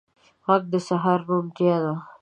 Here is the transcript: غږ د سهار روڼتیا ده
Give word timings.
غږ 0.45 0.63
د 0.73 0.75
سهار 0.87 1.19
روڼتیا 1.29 1.75
ده 1.83 1.93